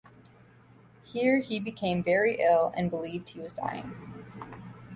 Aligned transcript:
Here 1.03 1.41
he 1.41 1.59
became 1.59 2.01
very 2.03 2.33
ill, 2.41 2.73
and 2.75 2.89
believed 2.89 3.29
he 3.29 3.39
was 3.39 3.53
dying. 3.53 3.93